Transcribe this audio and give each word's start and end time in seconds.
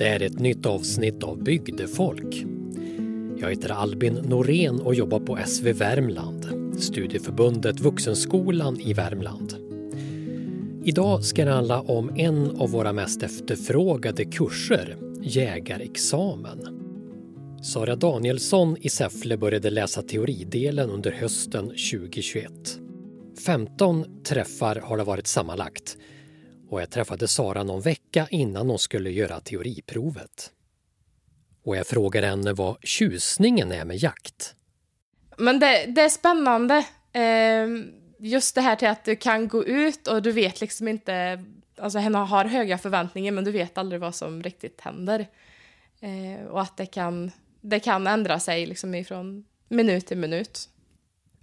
Det 0.00 0.08
är 0.08 0.22
ett 0.22 0.38
nytt 0.38 0.66
avsnitt 0.66 1.22
av 1.22 1.42
Bygdefolk. 1.42 2.44
Jag 3.40 3.50
heter 3.50 3.70
Albin 3.70 4.14
Norén 4.14 4.80
och 4.80 4.94
jobbar 4.94 5.20
på 5.20 5.38
SV 5.46 5.72
Värmland, 5.72 6.46
studieförbundet 6.78 7.80
Vuxenskolan 7.80 8.80
i 8.80 8.92
Värmland. 8.92 9.54
Idag 10.84 11.24
ska 11.24 11.44
det 11.44 11.50
handla 11.50 11.80
om 11.80 12.12
en 12.16 12.50
av 12.50 12.70
våra 12.70 12.92
mest 12.92 13.22
efterfrågade 13.22 14.24
kurser, 14.24 14.96
jägarexamen. 15.22 16.80
Sara 17.62 17.96
Danielsson 17.96 18.76
i 18.80 18.88
Säffle 18.88 19.36
började 19.36 19.70
läsa 19.70 20.02
teoridelen 20.02 20.90
under 20.90 21.10
hösten 21.10 21.64
2021. 21.64 22.52
15 23.44 24.22
träffar 24.24 24.76
har 24.76 24.96
det 24.96 25.04
varit 25.04 25.26
sammanlagt 25.26 25.98
och 26.70 26.80
jag 26.80 26.90
träffade 26.90 27.28
Sara 27.28 27.62
någon 27.62 27.80
vecka 27.80 28.26
innan 28.30 28.70
hon 28.70 28.78
skulle 28.78 29.10
göra 29.10 29.40
teoriprovet. 29.40 30.50
Och 31.64 31.76
jag 31.76 31.86
frågade 31.86 32.26
henne 32.26 32.52
vad 32.52 32.76
tjusningen 32.82 33.72
är 33.72 33.84
med 33.84 33.96
jakt. 33.96 34.54
Men 35.36 35.60
det, 35.60 35.86
det 35.86 36.00
är 36.00 36.08
spännande. 36.08 36.86
Eh, 37.12 37.66
just 38.18 38.54
det 38.54 38.60
här 38.60 38.76
till 38.76 38.88
att 38.88 39.04
du 39.04 39.16
kan 39.16 39.48
gå 39.48 39.64
ut 39.64 40.06
och 40.06 40.22
du 40.22 40.32
vet 40.32 40.60
liksom 40.60 40.88
inte... 40.88 41.44
Alltså 41.78 41.98
henne 41.98 42.18
har 42.18 42.44
höga 42.44 42.78
förväntningar 42.78 43.32
men 43.32 43.44
du 43.44 43.50
vet 43.50 43.78
aldrig 43.78 44.00
vad 44.00 44.14
som 44.14 44.42
riktigt 44.42 44.80
händer. 44.80 45.26
Eh, 46.00 46.46
och 46.46 46.60
att 46.60 46.76
det 46.76 46.86
kan, 46.86 47.30
det 47.60 47.80
kan 47.80 48.06
ändra 48.06 48.40
sig 48.40 48.66
liksom 48.66 48.94
ifrån 48.94 49.44
minut 49.68 50.06
till 50.06 50.18
minut. 50.18 50.68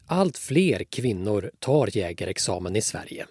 Allt 0.07 0.37
fler 0.37 0.83
kvinnor 0.83 1.51
tar 1.59 1.97
jägarexamen 1.97 2.75
i 2.75 2.81
Sverige. 2.81 3.25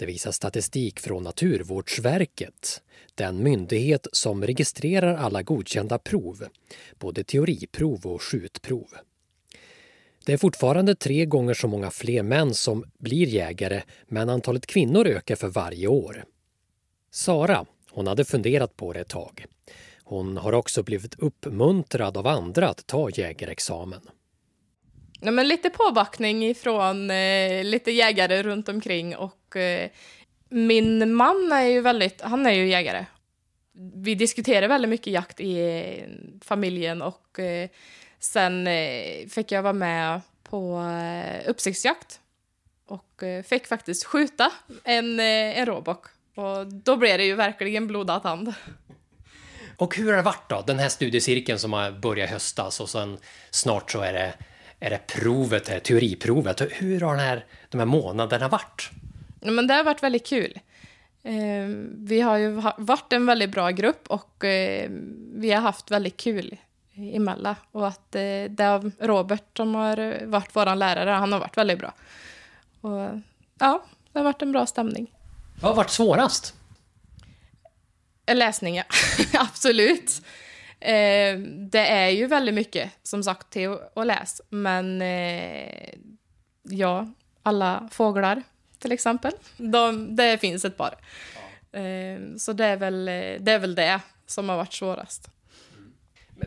Det 0.00 0.06
visar 0.06 0.32
statistik 0.32 1.00
från 1.00 1.22
Naturvårdsverket, 1.22 2.82
den 3.14 3.42
myndighet 3.42 4.06
som 4.12 4.44
registrerar 4.44 5.16
alla 5.16 5.42
godkända 5.42 5.98
prov, 5.98 6.44
både 6.98 7.24
teoriprov 7.24 8.06
och 8.06 8.22
skjutprov. 8.22 8.88
Det 10.26 10.32
är 10.32 10.36
fortfarande 10.36 10.94
tre 10.94 11.26
gånger 11.26 11.54
så 11.54 11.68
många 11.68 11.90
fler 11.90 12.22
män 12.22 12.54
som 12.54 12.84
blir 12.98 13.26
jägare, 13.26 13.82
men 14.08 14.28
antalet 14.28 14.66
kvinnor 14.66 15.06
ökar 15.06 15.36
för 15.36 15.48
varje 15.48 15.86
år. 15.86 16.24
Sara, 17.10 17.66
hon 17.90 18.06
hade 18.06 18.24
funderat 18.24 18.76
på 18.76 18.92
det 18.92 19.00
ett 19.00 19.08
tag. 19.08 19.46
Hon 20.04 20.36
har 20.36 20.52
också 20.52 20.82
blivit 20.82 21.14
uppmuntrad 21.18 22.16
av 22.16 22.26
andra 22.26 22.68
att 22.68 22.86
ta 22.86 23.10
jägarexamen. 23.10 24.00
Ja, 25.22 25.30
men 25.30 25.48
lite 25.48 25.70
påbackning 25.70 26.54
från 26.54 27.10
eh, 27.10 27.64
lite 27.64 27.90
jägare 27.90 28.42
runt 28.42 28.68
omkring 28.68 29.16
och 29.16 29.56
eh, 29.56 29.90
min 30.48 31.14
man 31.14 31.52
är 31.52 31.66
ju 31.66 31.80
väldigt, 31.80 32.20
han 32.20 32.46
är 32.46 32.50
ju 32.50 32.68
jägare. 32.68 33.06
Vi 33.94 34.14
diskuterar 34.14 34.68
väldigt 34.68 34.88
mycket 34.88 35.12
jakt 35.12 35.40
i 35.40 35.60
eh, 35.60 36.04
familjen 36.44 37.02
och 37.02 37.38
eh, 37.38 37.68
sen 38.18 38.66
eh, 38.66 39.26
fick 39.28 39.52
jag 39.52 39.62
vara 39.62 39.72
med 39.72 40.20
på 40.42 40.80
eh, 40.80 41.50
uppsiktsjakt 41.50 42.20
och 42.86 43.22
eh, 43.22 43.42
fick 43.42 43.66
faktiskt 43.66 44.04
skjuta 44.04 44.52
en, 44.84 45.20
eh, 45.20 45.58
en 45.58 45.66
råbock. 45.66 46.06
Och 46.34 46.66
då 46.66 46.96
blev 46.96 47.18
det 47.18 47.24
ju 47.24 47.34
verkligen 47.34 47.86
blodad 47.86 48.22
tand. 48.22 48.54
Och 49.76 49.96
hur 49.96 50.10
har 50.10 50.16
det 50.16 50.22
varit 50.22 50.48
då, 50.48 50.64
den 50.66 50.78
här 50.78 50.88
studiecirkeln 50.88 51.58
som 51.58 51.72
har 51.72 51.90
börjat 51.90 52.30
i 52.30 52.32
höstas 52.32 52.80
och 52.80 52.88
sen 52.88 53.18
snart 53.50 53.90
så 53.90 54.00
är 54.00 54.12
det 54.12 54.34
är 54.80 54.90
det 54.90 55.06
provet, 55.06 55.84
teoriprovet. 55.84 56.60
Hur 56.70 57.00
har 57.00 57.16
den 57.16 57.24
här, 57.24 57.44
de 57.68 57.78
här 57.78 57.86
månaderna 57.86 58.48
varit? 58.48 58.90
Ja, 59.40 59.50
men 59.50 59.66
det 59.66 59.74
har 59.74 59.84
varit 59.84 60.02
väldigt 60.02 60.26
kul. 60.26 60.60
Eh, 61.22 61.66
vi 61.96 62.20
har 62.20 62.36
ju 62.36 62.50
varit 62.76 63.12
en 63.12 63.26
väldigt 63.26 63.50
bra 63.50 63.70
grupp 63.70 64.06
och 64.08 64.44
eh, 64.44 64.90
vi 65.34 65.50
har 65.50 65.60
haft 65.60 65.90
väldigt 65.90 66.16
kul 66.16 66.56
emellan. 66.94 67.54
Och 67.72 67.88
att 67.88 68.14
eh, 68.14 68.20
det 68.48 68.60
är 68.64 69.06
Robert 69.06 69.56
som 69.56 69.74
har 69.74 70.26
varit 70.26 70.56
vår 70.56 70.74
lärare, 70.74 71.10
han 71.10 71.32
har 71.32 71.40
varit 71.40 71.56
väldigt 71.56 71.78
bra. 71.78 71.94
Och 72.80 73.20
ja, 73.58 73.84
det 74.12 74.18
har 74.18 74.24
varit 74.24 74.42
en 74.42 74.52
bra 74.52 74.66
stämning. 74.66 75.14
Vad 75.60 75.70
har 75.70 75.76
varit 75.76 75.90
svårast? 75.90 76.54
Läsningen, 78.32 78.84
absolut. 79.32 80.22
Eh, 80.80 81.38
det 81.70 81.86
är 81.86 82.08
ju 82.08 82.26
väldigt 82.26 82.54
mycket, 82.54 82.90
som 83.02 83.22
sagt, 83.22 83.50
till 83.50 83.76
att 83.94 84.06
läsa. 84.06 84.44
Men 84.48 85.02
eh, 85.02 85.94
ja, 86.62 87.08
alla 87.42 87.88
fåglar 87.92 88.42
till 88.78 88.92
exempel. 88.92 89.32
De, 89.56 90.16
det 90.16 90.38
finns 90.38 90.64
ett 90.64 90.76
par. 90.76 90.94
Eh, 91.72 92.36
så 92.38 92.52
det 92.52 92.66
är, 92.66 92.76
väl, 92.76 93.04
det 93.44 93.52
är 93.52 93.58
väl 93.58 93.74
det 93.74 94.00
som 94.26 94.48
har 94.48 94.56
varit 94.56 94.72
svårast. 94.72 95.28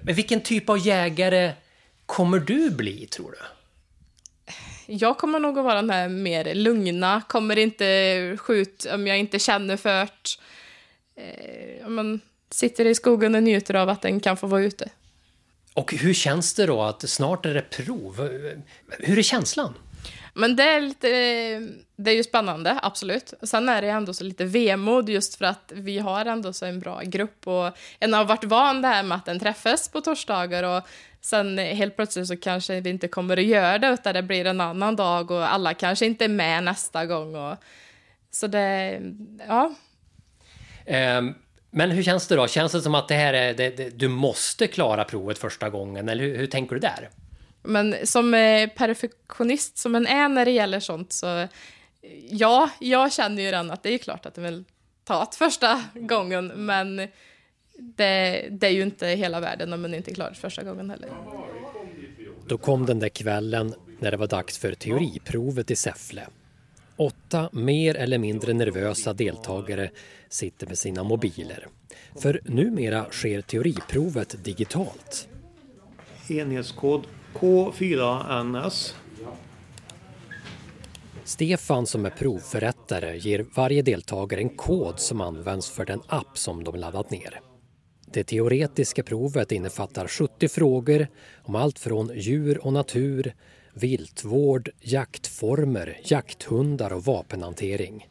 Men 0.01 0.15
vilken 0.15 0.41
typ 0.41 0.69
av 0.69 0.77
jägare 0.77 1.51
kommer 2.05 2.39
du 2.39 2.71
bli, 2.71 3.07
tror 3.07 3.31
du? 3.31 3.37
Jag 4.85 5.17
kommer 5.17 5.39
nog 5.39 5.57
att 5.57 5.65
vara 5.65 5.75
den 5.75 5.89
här 5.89 6.09
mer 6.09 6.55
lugna, 6.55 7.21
kommer 7.27 7.57
inte 7.57 8.37
skjuta 8.39 8.95
om 8.95 9.07
jag 9.07 9.17
inte 9.17 9.39
känner 9.39 9.77
fört. 9.77 10.39
Eh, 11.15 11.87
men, 11.87 12.21
sitter 12.53 12.85
i 12.85 12.95
skogen 12.95 13.35
och 13.35 13.43
njuter 13.43 13.73
av 13.73 13.89
att 13.89 14.01
den 14.01 14.19
kan 14.19 14.37
få 14.37 14.47
vara 14.47 14.61
ute. 14.61 14.89
Och 15.73 15.93
hur 15.93 16.13
känns 16.13 16.53
det 16.53 16.65
då 16.65 16.81
att 16.81 17.09
snart 17.09 17.45
är 17.45 17.53
det 17.53 17.69
prov? 17.69 18.29
Hur 18.99 19.19
är 19.19 19.23
känslan? 19.23 19.73
Men 20.33 20.55
det 20.55 20.63
är 20.63 20.81
lite, 20.81 21.07
det 21.95 22.11
är 22.11 22.15
ju 22.15 22.23
spännande, 22.23 22.79
absolut. 22.81 23.33
Sen 23.41 23.69
är 23.69 23.81
det 23.81 23.89
ändå 23.89 24.13
så 24.13 24.23
lite 24.23 24.45
vemod 24.45 25.09
just 25.09 25.35
för 25.35 25.45
att 25.45 25.71
vi 25.75 25.99
har 25.99 26.25
ändå 26.25 26.53
så 26.53 26.65
en 26.65 26.79
bra 26.79 27.01
grupp 27.01 27.47
och 27.47 27.77
en 27.99 28.13
har 28.13 28.25
varit 28.25 28.43
van 28.43 28.81
det 28.81 28.87
här 28.87 29.03
med 29.03 29.17
att 29.17 29.25
den 29.25 29.39
träffas 29.39 29.89
på 29.89 30.01
torsdagar 30.01 30.63
och 30.63 30.87
sen 31.21 31.57
helt 31.57 31.95
plötsligt 31.95 32.27
så 32.27 32.37
kanske 32.37 32.81
vi 32.81 32.89
inte 32.89 33.07
kommer 33.07 33.37
att 33.37 33.45
göra 33.45 33.77
det 33.77 33.87
utan 33.87 34.13
det 34.13 34.23
blir 34.23 34.45
en 34.45 34.61
annan 34.61 34.95
dag 34.95 35.31
och 35.31 35.53
alla 35.53 35.73
kanske 35.73 36.05
inte 36.05 36.25
är 36.25 36.29
med 36.29 36.63
nästa 36.63 37.05
gång 37.05 37.35
och 37.35 37.57
så 38.31 38.47
det, 38.47 39.01
ja. 39.47 39.75
Um, 41.17 41.35
men 41.75 41.91
hur 41.91 42.03
känns 42.03 42.27
det 42.27 42.35
då? 42.35 42.47
Känns 42.47 42.71
det 42.71 42.81
som 42.81 42.95
att 42.95 43.07
det 43.07 43.15
här 43.15 43.33
är, 43.33 43.53
det, 43.53 43.77
det, 43.77 43.89
du 43.89 44.07
måste 44.07 44.67
klara 44.67 45.03
provet 45.03 45.37
första 45.37 45.69
gången 45.69 46.09
eller 46.09 46.23
hur, 46.23 46.37
hur 46.37 46.47
tänker 46.47 46.75
du 46.75 46.79
där? 46.79 47.09
Men 47.63 47.95
som 48.03 48.33
eh, 48.33 48.69
perfektionist 48.69 49.77
som 49.77 49.95
en 49.95 50.07
är 50.07 50.29
när 50.29 50.45
det 50.45 50.51
gäller 50.51 50.79
sånt 50.79 51.13
så 51.13 51.47
ja, 52.29 52.69
jag 52.79 53.13
känner 53.13 53.41
ju 53.41 53.47
redan 53.47 53.71
att 53.71 53.83
det 53.83 53.93
är 53.93 53.97
klart 53.97 54.25
att 54.25 54.35
det 54.35 54.41
vill 54.41 54.63
ta 55.03 55.19
det 55.31 55.37
första 55.37 55.83
gången 55.93 56.47
men 56.47 57.07
det, 57.77 58.47
det, 58.51 58.67
är 58.67 58.71
ju 58.71 58.81
inte 58.81 59.07
hela 59.07 59.39
världen 59.39 59.73
om 59.73 59.81
man 59.81 59.93
inte 59.93 60.13
klarar 60.13 60.29
det 60.29 60.35
första 60.35 60.63
gången 60.63 60.89
heller. 60.89 61.09
Då 62.47 62.57
kom 62.57 62.85
den 62.85 62.99
där 62.99 63.09
kvällen 63.09 63.73
när 63.99 64.11
det 64.11 64.17
var 64.17 64.27
dags 64.27 64.57
för 64.57 64.73
teoriprovet 64.73 65.71
i 65.71 65.75
Säffle. 65.75 66.27
Åtta 66.97 67.49
mer 67.51 67.95
eller 67.95 68.17
mindre 68.17 68.53
nervösa 68.53 69.13
deltagare 69.13 69.89
sitter 70.29 70.67
med 70.67 70.77
sina 70.77 71.03
mobiler. 71.03 71.67
För 72.15 72.41
numera 72.45 73.05
sker 73.11 73.41
teoriprovet 73.41 74.43
digitalt. 74.43 75.27
Enhetskod 76.29 77.07
K4NS. 77.33 78.93
Stefan 81.23 81.87
som 81.87 82.05
är 82.05 82.09
provförrättare 82.09 83.17
ger 83.17 83.45
varje 83.55 83.81
deltagare 83.81 84.41
en 84.41 84.49
kod 84.49 84.99
som 84.99 85.21
används 85.21 85.69
för 85.69 85.85
den 85.85 86.01
app 86.07 86.37
som 86.37 86.63
de 86.63 86.75
laddat 86.75 87.11
ner. 87.11 87.39
Det 88.05 88.23
teoretiska 88.23 89.03
provet 89.03 89.51
innefattar 89.51 90.07
70 90.07 90.47
frågor 90.47 91.07
om 91.43 91.55
allt 91.55 91.79
från 91.79 92.11
djur 92.15 92.65
och 92.65 92.73
natur, 92.73 93.33
viltvård, 93.73 94.69
jaktformer, 94.79 95.99
jakthundar 96.03 96.93
och 96.93 97.05
vapenhantering. 97.05 98.07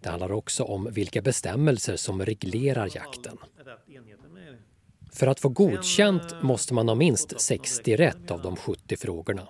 Det 0.00 0.08
handlar 0.08 0.32
också 0.32 0.64
om 0.64 0.88
vilka 0.90 1.22
bestämmelser 1.22 1.96
som 1.96 2.24
reglerar 2.24 2.90
jakten. 2.94 3.38
För 5.12 5.26
att 5.26 5.40
få 5.40 5.48
godkänt 5.48 6.42
måste 6.42 6.74
man 6.74 6.88
ha 6.88 6.94
minst 6.94 7.40
60 7.40 7.96
rätt 7.96 8.30
av 8.30 8.42
de 8.42 8.56
70 8.56 8.96
frågorna. 8.96 9.48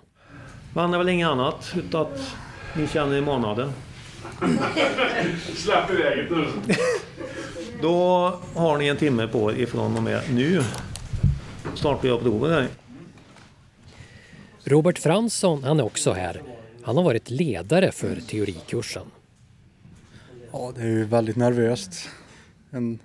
Det 0.73 0.79
är 0.79 0.97
väl 0.97 1.09
inget 1.09 1.27
annat 1.27 1.73
utan 1.75 2.01
att 2.01 2.35
ni 2.77 2.87
känner 2.87 3.17
i 3.17 3.21
månaden. 3.21 3.71
Släpp 5.55 5.91
iväg 5.91 6.31
nu. 6.31 6.47
Då 7.81 8.33
har 8.55 8.77
ni 8.77 8.87
en 8.87 8.97
timme 8.97 9.27
på 9.27 9.51
er 9.51 9.55
ifrån 9.55 9.97
och 9.97 10.03
med 10.03 10.21
nu. 10.33 10.63
Snart 11.75 12.01
blir 12.01 12.11
jag 12.11 12.21
provet 12.21 12.51
här. 12.51 12.67
Robert 14.65 14.99
Fransson, 14.99 15.63
han 15.63 15.79
är 15.79 15.83
också 15.83 16.11
här. 16.11 16.41
Han 16.83 16.97
har 16.97 17.03
varit 17.03 17.29
ledare 17.29 17.91
för 17.91 18.15
teorikursen. 18.15 19.05
Ja, 20.51 20.71
det 20.75 20.81
är 20.81 20.87
ju 20.87 21.03
väldigt 21.03 21.35
nervöst. 21.35 22.09
En 22.71 22.99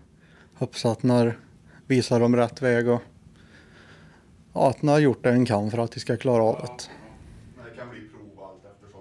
hoppas 0.54 0.86
att 0.86 1.02
när 1.02 1.38
visar 1.86 2.20
dem 2.20 2.36
rätt 2.36 2.62
väg 2.62 2.88
och 2.88 3.02
ja, 4.52 4.68
att 4.70 4.82
ni 4.82 4.92
har 4.92 4.98
gjort 4.98 5.22
det 5.22 5.30
en 5.30 5.46
kan 5.46 5.70
för 5.70 5.78
att 5.78 5.92
de 5.92 6.00
ska 6.00 6.16
klara 6.16 6.42
av 6.42 6.60
det. 6.60 6.90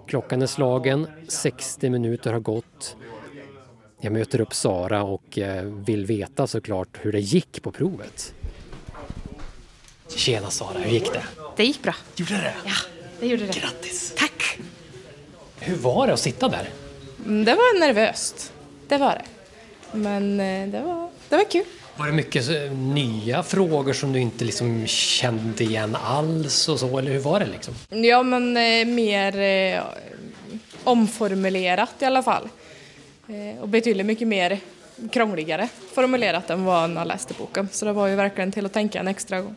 Klockan 0.06 0.42
är 0.42 0.46
slagen, 0.46 1.06
60 1.28 1.90
minuter 1.90 2.32
har 2.32 2.40
gått. 2.40 2.96
Jag 4.00 4.12
möter 4.12 4.40
upp 4.40 4.54
Sara 4.54 5.02
och 5.02 5.38
eh, 5.38 5.64
vill 5.64 6.06
veta 6.06 6.46
såklart 6.46 6.98
hur 7.00 7.12
det 7.12 7.20
gick 7.20 7.62
på 7.62 7.70
provet. 7.70 8.34
Tjena 10.16 10.50
Sara, 10.50 10.78
hur 10.78 10.90
gick 10.92 11.12
det? 11.12 11.22
Det 11.56 11.64
gick 11.64 11.82
bra. 11.82 11.94
Gjorde 12.16 12.34
det? 12.34 12.54
Ja, 12.64 12.72
det 13.20 13.26
gjorde 13.26 13.46
det. 13.46 13.60
Grattis! 13.60 14.12
Tack! 14.16 14.58
Hur 15.60 15.76
var 15.76 16.06
det 16.06 16.12
att 16.12 16.20
sitta 16.20 16.48
där? 16.48 16.68
Mm, 17.26 17.44
Det 17.44 17.54
var 17.54 17.80
nervöst. 17.80 18.52
Det 18.88 18.96
var 18.98 19.10
det. 19.10 19.24
Men 19.98 20.40
eh, 20.40 20.68
det 20.68 20.80
var, 20.80 21.10
det 21.28 21.36
var 21.36 21.44
kul. 21.44 21.64
Var 21.96 22.06
det 22.06 22.12
mycket 22.12 22.48
nya 22.72 23.42
frågor 23.42 23.92
som 23.92 24.12
du 24.12 24.20
inte 24.20 24.44
liksom 24.44 24.86
kände 24.86 25.64
igen 25.64 25.96
alls 25.96 26.68
och 26.68 26.80
så, 26.80 26.98
eller 26.98 27.10
hur 27.10 27.18
var 27.18 27.40
det 27.40 27.46
liksom? 27.46 27.74
Ja, 27.88 28.22
men 28.22 28.56
eh, 28.56 28.86
mer 28.86 29.38
eh, 29.38 29.82
omformulerat 30.84 31.94
i 32.00 32.04
alla 32.04 32.22
fall. 32.22 32.48
Eh, 33.28 33.62
och 33.62 33.68
betydligt 33.68 34.06
mycket 34.06 34.28
mer 34.28 34.60
krångligare 35.12 35.68
formulerat 35.94 36.50
än 36.50 36.64
vad 36.64 36.90
man 36.90 37.08
läste 37.08 37.34
boken. 37.38 37.68
Så 37.72 37.84
det 37.84 37.92
var 37.92 38.06
ju 38.06 38.14
verkligen 38.14 38.52
till 38.52 38.66
att 38.66 38.72
tänka 38.72 39.00
en 39.00 39.08
extra 39.08 39.40
gång. 39.40 39.54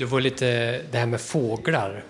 Du 0.00 0.06
var 0.06 0.20
lite, 0.20 0.80
det 0.90 0.98
här 0.98 1.06
med 1.06 1.20
fåglar, 1.20 2.04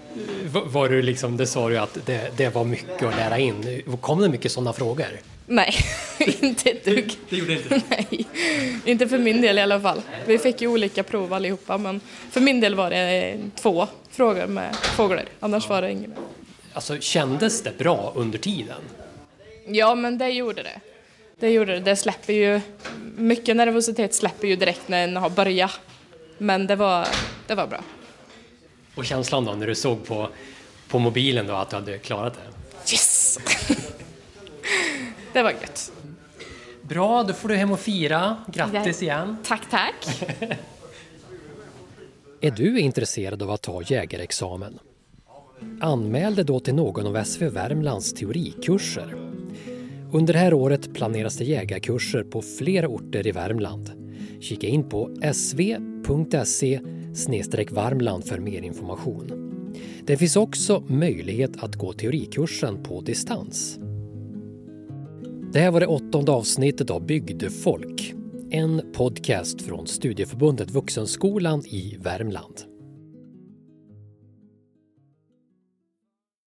var, 0.53 0.65
var 0.65 0.89
du 0.89 1.03
liksom, 1.03 1.37
det 1.37 1.47
sa 1.47 1.69
du 1.69 1.79
att 1.79 1.99
det, 2.07 2.37
det 2.37 2.55
var 2.55 2.65
mycket 2.65 3.03
att 3.03 3.17
lära 3.17 3.39
in. 3.39 3.83
Kom 4.01 4.21
det 4.21 4.29
mycket 4.29 4.53
sådana 4.53 4.73
frågor? 4.73 5.07
Nej, 5.47 5.75
inte 6.41 6.71
ett 6.71 6.85
dugg. 6.85 7.17
Det 7.29 7.37
gjorde 7.37 7.53
inte 7.53 7.83
Nej, 7.89 8.27
inte 8.85 9.09
för 9.09 9.19
min 9.19 9.41
del 9.41 9.59
i 9.59 9.61
alla 9.61 9.81
fall. 9.81 10.03
Vi 10.27 10.39
fick 10.39 10.61
ju 10.61 10.69
olika 10.69 11.03
prov 11.03 11.33
allihopa, 11.33 11.79
men 11.79 12.01
för 12.31 12.41
min 12.41 12.61
del 12.61 12.75
var 12.75 12.91
det 12.91 13.37
två 13.55 13.87
frågor 14.11 14.47
med 14.47 14.75
fåglar. 14.75 15.25
Annars 15.41 15.69
var 15.69 15.83
det 15.83 15.91
inget. 15.93 16.11
Alltså 16.73 17.01
kändes 17.01 17.63
det 17.63 17.79
bra 17.79 18.13
under 18.17 18.39
tiden? 18.39 18.83
Ja, 19.67 19.95
men 19.95 20.19
det 20.19 20.29
gjorde 20.29 20.63
det. 20.63 20.81
Det 21.41 21.51
gjorde 21.51 21.73
det. 21.73 21.81
Det 21.81 21.97
släpper 21.97 22.33
ju, 22.33 22.61
mycket 23.17 23.57
nervositet 23.57 24.15
släpper 24.15 24.49
ju 24.49 24.57
direkt 24.57 24.89
när 24.89 25.05
en 25.05 25.17
har 25.17 25.31
börjat. 25.31 25.81
Men 26.43 26.67
det 26.67 26.77
var, 26.77 27.09
det 27.51 27.57
var 27.57 27.67
bra. 27.67 27.81
Och 28.95 29.05
känslan 29.05 29.45
då 29.45 29.53
när 29.53 29.67
du 29.67 29.75
såg 29.75 30.05
på, 30.07 30.29
på 30.89 30.99
mobilen 30.99 31.47
då 31.47 31.55
att 31.55 31.71
du 31.71 31.77
hade 31.77 31.99
klarat 31.99 32.35
det? 32.35 32.41
Yes! 32.93 33.39
det 35.33 35.43
var 35.43 35.51
gött. 35.51 35.93
Bra, 36.83 37.23
då 37.23 37.35
får 37.35 37.49
du 37.49 37.57
hem 37.57 37.73
och 37.73 37.81
fira. 37.81 38.37
Grattis 38.53 39.03
igen! 39.03 39.37
Tack, 39.45 39.71
tack. 39.71 40.23
Är 42.41 42.51
du 42.51 42.81
intresserad 42.81 43.43
av 43.43 43.51
att 43.51 43.63
ta 43.63 43.83
jägarexamen? 43.83 44.79
Anmäl 45.81 46.35
dig 46.35 46.45
då 46.45 46.61
till 46.61 46.75
någon 46.75 47.07
av 47.07 47.25
SV 47.25 47.45
Värmlands 47.45 48.13
teorikurser. 48.13 49.15
Under 50.13 50.33
det 50.33 50.39
här 50.39 50.55
året 50.55 50.95
planeras 50.95 51.37
det 51.37 51.45
jägarkurser 51.45 52.23
på 52.23 52.43
flera 52.43 52.89
orter 52.89 53.27
i 53.27 53.33
Värmland. 53.33 53.91
Kika 54.41 54.67
in 54.67 54.89
på 54.89 55.17
sv.se 55.33 56.81
varmland 57.73 58.25
för 58.25 58.39
mer 58.39 58.63
information. 58.63 59.51
Det 60.07 60.17
finns 60.17 60.37
också 60.37 60.83
möjlighet 60.87 61.63
att 61.63 61.77
gå 61.77 61.93
teorikursen 61.93 62.83
på 62.83 63.01
distans. 63.01 63.79
Det 65.53 65.59
här 65.59 65.71
var 65.71 65.81
det 65.81 65.87
åttonde 65.87 66.33
avsnittet 66.33 66.91
av 66.91 67.07
Bygdefolk. 67.07 68.15
En 68.51 68.93
podcast 68.93 69.63
från 69.63 69.87
Studieförbundet 69.87 70.71
Vuxenskolan 70.71 71.63
i 71.67 71.97
Värmland. 72.01 72.70